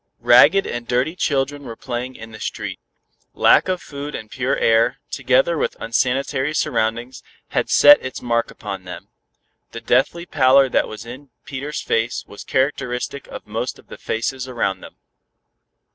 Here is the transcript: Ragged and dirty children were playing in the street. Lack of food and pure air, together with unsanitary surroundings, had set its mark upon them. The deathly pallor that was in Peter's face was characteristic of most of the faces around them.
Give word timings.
Ragged 0.19 0.65
and 0.65 0.87
dirty 0.87 1.15
children 1.15 1.61
were 1.63 1.75
playing 1.75 2.15
in 2.15 2.31
the 2.31 2.39
street. 2.39 2.79
Lack 3.35 3.67
of 3.67 3.83
food 3.83 4.15
and 4.15 4.31
pure 4.31 4.57
air, 4.57 4.97
together 5.11 5.59
with 5.59 5.77
unsanitary 5.79 6.55
surroundings, 6.55 7.21
had 7.49 7.69
set 7.69 8.03
its 8.03 8.19
mark 8.19 8.49
upon 8.49 8.83
them. 8.85 9.09
The 9.73 9.79
deathly 9.81 10.25
pallor 10.25 10.69
that 10.69 10.87
was 10.87 11.05
in 11.05 11.29
Peter's 11.45 11.81
face 11.83 12.25
was 12.25 12.43
characteristic 12.43 13.27
of 13.27 13.45
most 13.45 13.77
of 13.77 13.89
the 13.89 13.97
faces 13.99 14.47
around 14.47 14.79
them. 14.81 14.95